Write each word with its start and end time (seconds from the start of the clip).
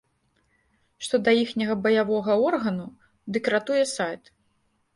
Што 1.07 1.15
да 1.27 1.31
іхняга 1.41 1.75
баявога 1.85 2.39
органу, 2.47 2.89
дык 3.35 3.53
ратуе 3.57 3.85
сайт. 3.95 4.23